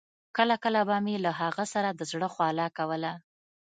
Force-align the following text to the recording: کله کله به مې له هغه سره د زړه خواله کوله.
کله 0.37 0.55
کله 0.63 0.81
به 0.89 0.97
مې 1.05 1.15
له 1.25 1.31
هغه 1.41 1.63
سره 1.73 1.89
د 1.93 2.01
زړه 2.11 2.27
خواله 2.33 2.65
کوله. 2.77 3.11